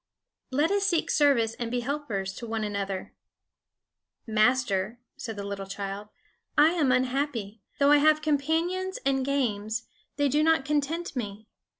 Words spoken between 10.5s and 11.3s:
content